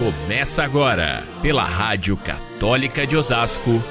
[0.00, 3.84] Começa agora, pela Rádio Católica de Osasco,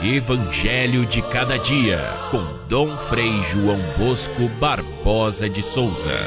[0.00, 6.20] Evangelho de Cada Dia, com Dom Frei João Bosco Barbosa de Souza.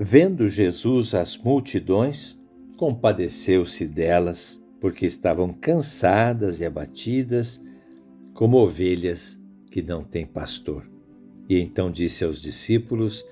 [0.00, 2.40] Vendo Jesus as multidões,
[2.78, 7.60] compadeceu-se delas, porque estavam cansadas e abatidas,
[8.32, 9.38] como ovelhas
[9.70, 10.90] que não têm pastor.
[11.46, 13.22] E então disse aos discípulos: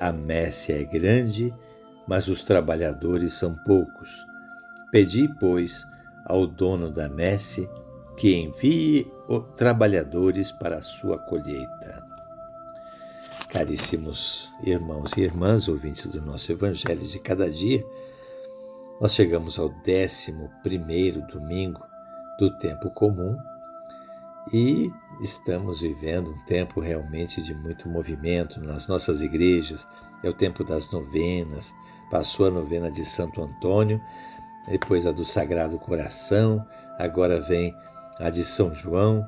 [0.00, 1.54] A messe é grande,
[2.08, 4.26] mas os trabalhadores são poucos.
[4.90, 5.86] Pedi, pois,
[6.24, 7.68] ao dono da messe
[8.16, 9.06] que envie
[9.54, 12.04] trabalhadores para a sua colheita.
[13.48, 17.84] Caríssimos irmãos e irmãs, ouvintes do nosso Evangelho de cada dia,
[19.00, 21.80] nós chegamos ao décimo primeiro domingo
[22.38, 23.36] do tempo comum
[24.52, 29.86] e estamos vivendo um tempo realmente de muito movimento nas nossas igrejas.
[30.22, 31.74] É o tempo das novenas.
[32.10, 34.00] Passou a novena de Santo Antônio,
[34.68, 36.66] depois a do Sagrado Coração,
[36.98, 37.74] agora vem
[38.18, 39.26] a de São João,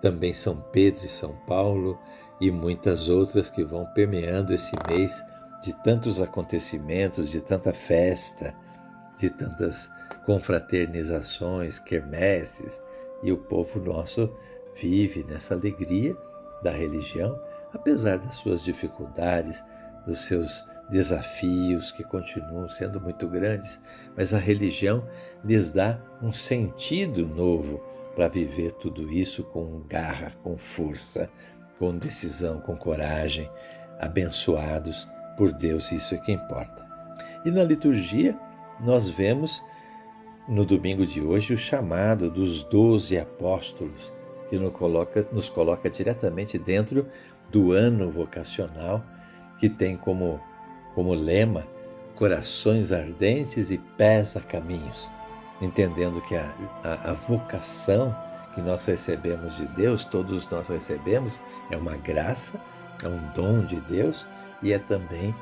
[0.00, 1.98] também São Pedro e São Paulo
[2.40, 5.24] e muitas outras que vão permeando esse mês
[5.62, 8.54] de tantos acontecimentos, de tanta festa,
[9.16, 9.90] de tantas
[10.24, 12.82] confraternizações, quermesses,
[13.22, 14.30] e o povo nosso
[14.80, 16.16] vive nessa alegria
[16.62, 17.40] da religião,
[17.72, 19.64] apesar das suas dificuldades,
[20.06, 23.80] dos seus desafios que continuam sendo muito grandes,
[24.16, 25.06] mas a religião
[25.44, 27.82] lhes dá um sentido novo
[28.14, 31.28] para viver tudo isso com garra, com força,
[31.78, 33.50] com decisão, com coragem,
[33.98, 36.86] abençoados por Deus, isso é que importa.
[37.44, 38.36] E na liturgia
[38.80, 39.62] nós vemos
[40.48, 44.14] no domingo de hoje o chamado dos doze apóstolos
[44.48, 47.06] que nos coloca, nos coloca diretamente dentro
[47.50, 49.04] do ano vocacional,
[49.58, 50.40] que tem como,
[50.94, 51.66] como lema
[52.14, 55.10] corações ardentes e pés a caminhos,
[55.60, 58.16] entendendo que a, a, a vocação
[58.54, 61.38] que nós recebemos de Deus, todos nós recebemos,
[61.70, 62.58] é uma graça,
[63.04, 64.26] é um dom de Deus
[64.62, 65.34] e é também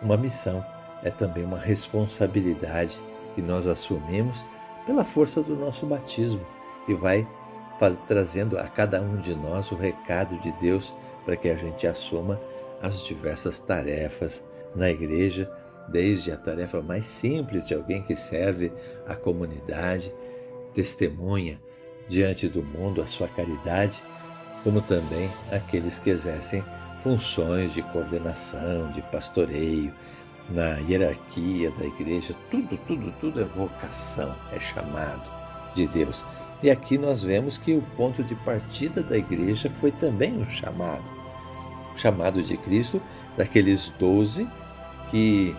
[0.00, 0.64] uma missão,
[1.02, 3.00] é também uma responsabilidade
[3.34, 4.44] que nós assumimos
[4.86, 6.44] pela força do nosso batismo,
[6.86, 7.26] que vai
[7.78, 10.94] faz, trazendo a cada um de nós o recado de Deus
[11.24, 12.40] para que a gente assuma
[12.82, 14.44] as diversas tarefas
[14.74, 15.50] na igreja,
[15.88, 18.72] desde a tarefa mais simples de alguém que serve
[19.06, 20.12] a comunidade,
[20.74, 21.60] testemunha
[22.08, 24.02] diante do mundo a sua caridade,
[24.64, 26.64] como também aqueles que exercem
[27.02, 29.92] funções de coordenação, de pastoreio,
[30.50, 35.22] na hierarquia da igreja, tudo, tudo, tudo é vocação, é chamado
[35.74, 36.24] de Deus.
[36.62, 41.04] E aqui nós vemos que o ponto de partida da igreja foi também um chamado.
[41.94, 43.00] O chamado de Cristo
[43.36, 44.48] daqueles doze
[45.10, 45.56] que,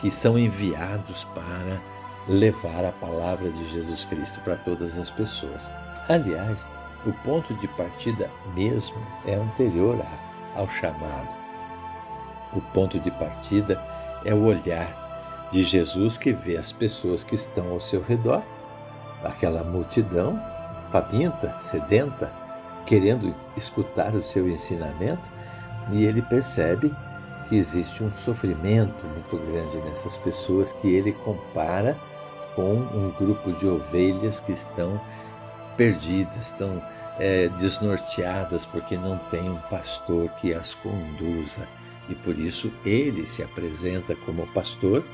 [0.00, 1.80] que são enviados para
[2.28, 5.70] levar a palavra de Jesus Cristo para todas as pessoas.
[6.08, 6.68] Aliás,
[7.04, 11.28] o ponto de partida mesmo é anterior a, ao chamado.
[12.52, 13.82] O ponto de partida
[14.24, 18.42] é o olhar de Jesus que vê as pessoas que estão ao seu redor
[19.24, 20.40] aquela multidão
[20.90, 22.32] faminta, sedenta,
[22.86, 25.30] querendo escutar o seu ensinamento,
[25.92, 26.92] e ele percebe
[27.48, 31.98] que existe um sofrimento muito grande nessas pessoas que ele compara
[32.54, 35.00] com um grupo de ovelhas que estão
[35.76, 36.82] perdidas, estão
[37.18, 41.66] é, desnorteadas porque não tem um pastor que as conduza.
[42.08, 45.04] E por isso ele se apresenta como pastor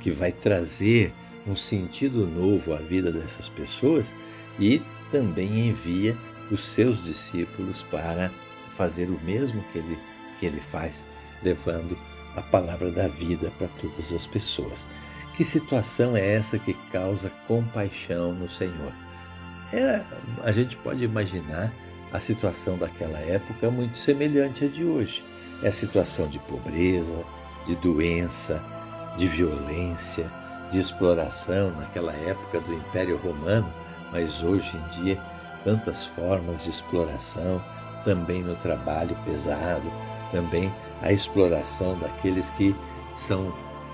[0.00, 1.12] que vai trazer
[1.46, 4.14] um sentido novo à vida dessas pessoas
[4.58, 6.16] e também envia
[6.50, 8.30] os seus discípulos para
[8.76, 9.98] fazer o mesmo que ele,
[10.38, 11.06] que ele faz,
[11.42, 11.98] levando
[12.36, 14.86] a palavra da vida para todas as pessoas.
[15.34, 18.92] Que situação é essa que causa compaixão no Senhor?
[19.72, 20.02] É,
[20.42, 21.72] a gente pode imaginar
[22.12, 25.22] a situação daquela época muito semelhante à de hoje.
[25.62, 27.24] É a situação de pobreza,
[27.66, 28.64] de doença,
[29.16, 30.30] de violência,
[30.70, 33.70] de exploração naquela época do Império Romano,
[34.12, 35.20] mas hoje em dia
[35.68, 37.62] tantas formas de exploração,
[38.02, 39.92] também no trabalho pesado,
[40.32, 40.72] também
[41.02, 42.74] a exploração daqueles que
[43.14, 43.52] são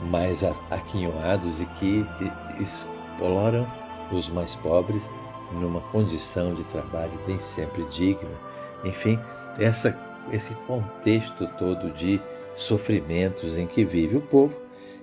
[0.08, 2.06] mais aquinhoados e que
[2.60, 3.66] exploram
[4.12, 5.10] os mais pobres
[5.50, 8.30] numa condição de trabalho nem sempre digna.
[8.84, 9.18] Enfim,
[9.58, 9.98] essa,
[10.30, 12.22] esse contexto todo de
[12.54, 14.56] sofrimentos em que vive o povo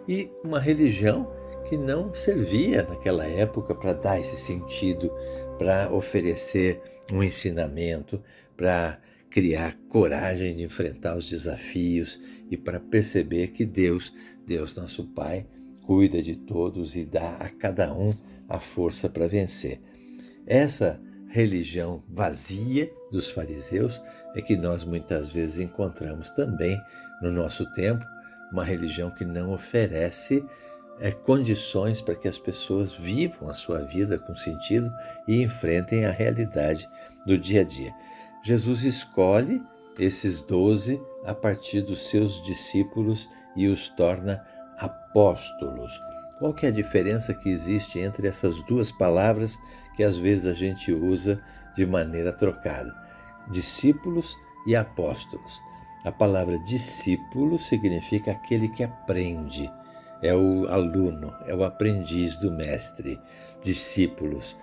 [0.08, 1.28] e uma religião
[1.72, 5.10] que não servia naquela época para dar esse sentido,
[5.58, 6.82] para oferecer
[7.14, 8.22] um ensinamento,
[8.58, 12.20] para criar coragem de enfrentar os desafios
[12.50, 14.14] e para perceber que Deus,
[14.46, 15.48] Deus nosso Pai,
[15.84, 18.14] cuida de todos e dá a cada um
[18.50, 19.80] a força para vencer.
[20.46, 24.02] Essa religião vazia dos fariseus
[24.36, 26.78] é que nós muitas vezes encontramos também
[27.22, 28.04] no nosso tempo,
[28.52, 30.44] uma religião que não oferece
[31.02, 34.90] é, condições para que as pessoas vivam a sua vida com sentido
[35.28, 36.88] e enfrentem a realidade
[37.26, 37.92] do dia a dia.
[38.44, 39.62] Jesus escolhe
[40.00, 44.46] esses doze a partir dos seus discípulos e os torna
[44.78, 45.92] apóstolos.
[46.40, 49.60] Qual que é a diferença que existe entre essas duas palavras
[49.96, 51.42] que às vezes a gente usa
[51.76, 52.96] de maneira trocada?
[53.50, 55.62] Discípulos e apóstolos.
[56.04, 59.72] A palavra discípulo significa aquele que aprende,
[60.22, 63.20] é o aluno, é o aprendiz do mestre.
[63.62, 64.58] Discípulos.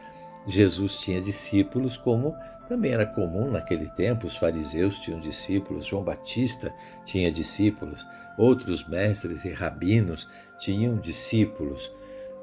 [0.47, 2.35] Jesus tinha discípulos, como
[2.69, 6.75] também era comum naquele tempo, os fariseus tinham discípulos, João Batista
[7.05, 8.07] tinha discípulos,
[8.37, 10.29] outros mestres e rabinos
[10.59, 11.91] tinham discípulos.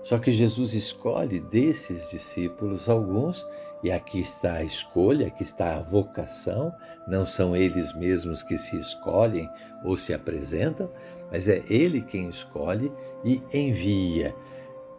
[0.02, 3.46] Só que Jesus escolhe desses discípulos alguns,
[3.86, 6.74] e aqui está a escolha, aqui está a vocação,
[7.08, 9.48] não são eles mesmos que se escolhem
[9.84, 10.90] ou se apresentam,
[11.32, 12.92] mas é ele quem escolhe
[13.24, 14.34] e envia.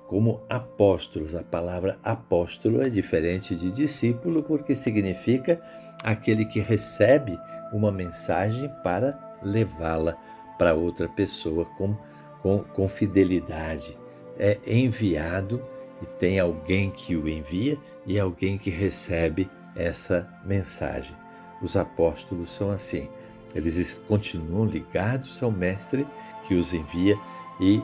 [0.07, 5.61] Como apóstolos, a palavra apóstolo é diferente de discípulo porque significa
[6.05, 7.37] aquele que recebe
[7.73, 10.17] uma mensagem para levá-la
[10.57, 11.97] para outra pessoa com,
[12.41, 13.99] com, com fidelidade.
[14.39, 15.61] É enviado
[16.03, 21.17] e tem alguém que o envia e alguém que recebe essa mensagem.
[21.63, 23.09] Os apóstolos são assim.
[23.55, 26.07] Eles continuam ligados ao Mestre
[26.47, 27.19] que os envia
[27.61, 27.83] e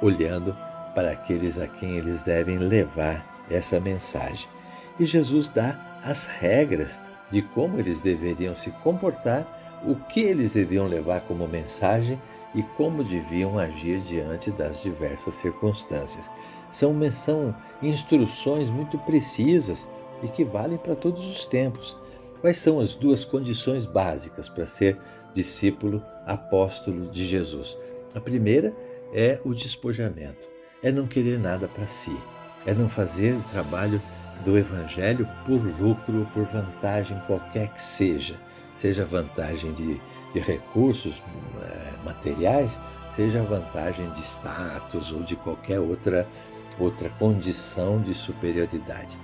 [0.00, 0.56] olhando
[0.94, 4.48] para aqueles a quem eles devem levar essa mensagem.
[4.98, 7.00] E Jesus dá as regras
[7.30, 12.20] de como eles deveriam se comportar o que eles deviam levar como mensagem
[12.54, 16.30] e como deviam agir diante das diversas circunstâncias.
[16.74, 19.88] São, são instruções muito precisas
[20.24, 21.96] e que valem para todos os tempos.
[22.40, 24.98] Quais são as duas condições básicas para ser
[25.32, 27.78] discípulo apóstolo de Jesus?
[28.12, 28.74] A primeira
[29.12, 30.48] é o despojamento,
[30.82, 32.16] é não querer nada para si,
[32.66, 34.02] é não fazer o trabalho
[34.44, 38.34] do Evangelho por lucro ou por vantagem qualquer que seja
[38.74, 40.00] seja vantagem de,
[40.32, 41.22] de recursos
[41.62, 42.80] é, materiais,
[43.10, 46.26] seja vantagem de status ou de qualquer outra,
[46.78, 49.18] outra condição de superioridade.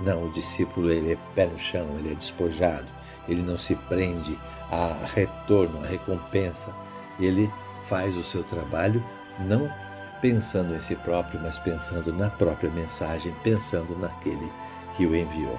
[0.00, 2.86] Não, o discípulo ele é pé no chão, ele é despojado,
[3.28, 4.38] ele não se prende
[4.70, 6.70] a retorno, a recompensa.
[7.18, 7.50] Ele
[7.86, 9.02] faz o seu trabalho
[9.40, 9.70] não
[10.20, 14.52] pensando em si próprio, mas pensando na própria mensagem, pensando naquele
[14.92, 15.58] que o enviou.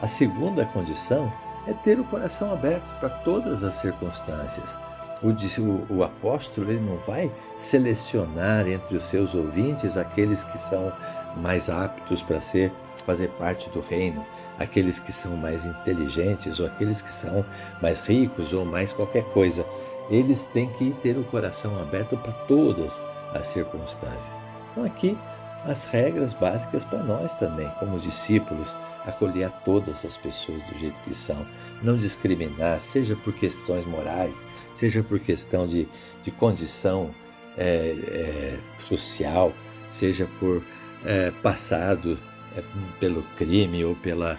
[0.00, 1.32] A segunda condição
[1.66, 4.76] é ter o coração aberto para todas as circunstâncias.
[5.24, 10.92] O, o, apóstolo ele não vai selecionar entre os seus ouvintes aqueles que são
[11.38, 12.70] mais aptos para ser
[13.06, 14.24] fazer parte do reino,
[14.58, 17.44] aqueles que são mais inteligentes ou aqueles que são
[17.80, 19.64] mais ricos ou mais qualquer coisa.
[20.10, 23.00] Eles têm que ter o coração aberto para todas
[23.32, 24.40] as circunstâncias.
[24.72, 25.16] Então aqui
[25.66, 28.76] as regras básicas para nós também, como discípulos,
[29.06, 31.46] acolher a todas as pessoas do jeito que são,
[31.82, 34.42] não discriminar, seja por questões morais,
[34.74, 35.88] seja por questão de,
[36.22, 37.10] de condição
[37.56, 39.52] é, é, social,
[39.90, 40.62] seja por
[41.04, 42.18] é, passado
[42.56, 42.62] é,
[42.98, 44.38] pelo crime ou, pela,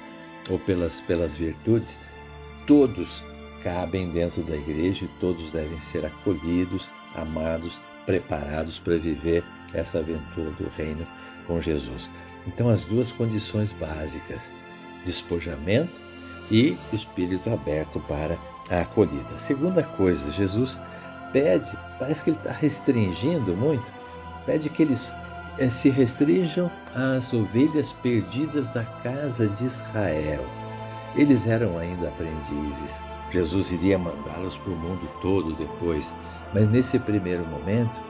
[0.49, 1.99] ou pelas, pelas virtudes,
[2.67, 3.23] todos
[3.63, 10.51] cabem dentro da igreja e todos devem ser acolhidos, amados, preparados para viver essa aventura
[10.51, 11.05] do reino
[11.45, 12.09] com Jesus.
[12.47, 14.51] Então, as duas condições básicas,
[15.03, 15.99] despojamento
[16.51, 18.37] e espírito aberto para
[18.69, 19.37] a acolhida.
[19.37, 20.81] Segunda coisa, Jesus
[21.31, 23.85] pede, parece que ele está restringindo muito,
[24.45, 25.13] pede que eles
[25.57, 30.45] é, se restringam às ovelhas perdidas da casa de Israel.
[31.15, 33.01] Eles eram ainda aprendizes.
[33.31, 36.13] Jesus iria mandá-los para o mundo todo depois,
[36.53, 38.01] mas nesse primeiro momento,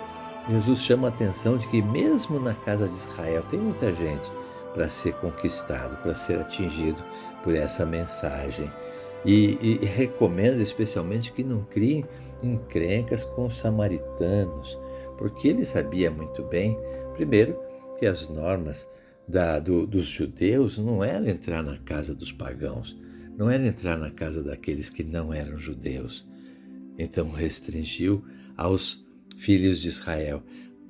[0.50, 4.32] Jesus chama a atenção de que, mesmo na casa de Israel, tem muita gente
[4.74, 7.04] para ser conquistado, para ser atingido
[7.44, 8.72] por essa mensagem.
[9.25, 12.06] E, e, recomenda especialmente que não criem
[12.44, 14.78] encrencas com os samaritanos,
[15.18, 16.78] porque ele sabia muito bem,
[17.16, 17.60] primeiro,
[17.98, 18.88] que as normas
[19.28, 22.96] da, do, dos judeus não eram entrar na casa dos pagãos,
[23.36, 26.28] não era entrar na casa daqueles que não eram judeus.
[26.98, 28.24] Então restringiu
[28.56, 29.05] aos
[29.38, 30.44] filhos de Israel,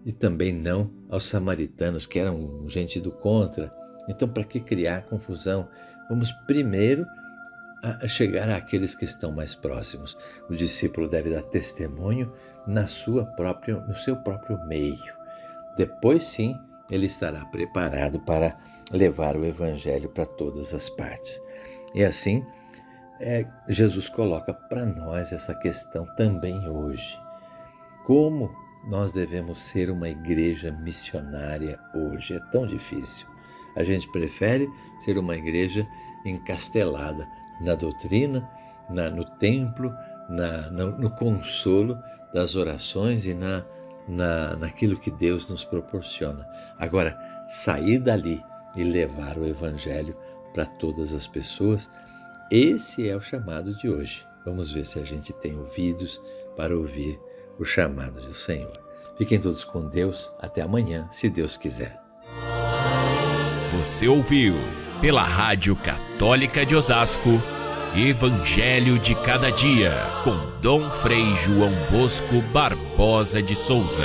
[0.05, 3.73] e também não aos samaritanos, que eram gente do contra.
[4.07, 5.67] Então, para que criar confusão?
[6.09, 7.05] Vamos primeiro
[7.81, 10.17] a chegar àqueles que estão mais próximos.
[10.49, 12.31] O discípulo deve dar testemunho
[12.65, 15.13] na sua própria, no seu próprio meio.
[15.77, 16.57] depois sim
[16.89, 18.57] ele estará preparado para
[18.91, 21.41] levar o Evangelho para todas as partes.
[21.93, 22.45] E assim,
[23.19, 27.24] é, Jesus coloca para nós essa questão também hoje.
[28.05, 28.55] Como
[28.87, 32.35] nós devemos ser uma igreja missionária hoje?
[32.35, 33.25] É tão difícil.
[33.75, 34.69] A gente prefere
[34.99, 35.87] ser uma igreja
[36.23, 37.27] encastelada
[37.61, 38.47] na doutrina,
[38.89, 39.91] na, no templo,
[40.29, 41.97] na, no, no, consolo
[42.31, 43.65] das orações e na,
[44.07, 46.47] na, naquilo que Deus nos proporciona.
[46.77, 48.39] Agora, sair dali
[48.77, 50.15] e levar o Evangelho
[50.53, 51.89] para todas as pessoas,
[52.51, 54.27] esse é o chamado de hoje.
[54.45, 56.21] Vamos ver se a gente tem ouvidos
[56.55, 57.19] para ouvir
[57.59, 58.73] o chamado do Senhor.
[59.17, 60.31] Fiquem todos com Deus.
[60.39, 61.99] Até amanhã, se Deus quiser.
[63.71, 64.55] Você ouviu
[65.01, 67.41] pela Rádio Católica de Osasco
[67.95, 69.93] Evangelho de Cada Dia
[70.23, 74.03] com Dom Frei João Bosco Barbosa de Souza.